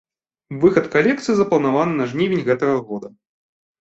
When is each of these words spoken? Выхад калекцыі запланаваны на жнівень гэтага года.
Выхад 0.61 0.85
калекцыі 0.95 1.35
запланаваны 1.39 1.93
на 2.01 2.05
жнівень 2.15 2.45
гэтага 2.51 2.75
года. 2.89 3.07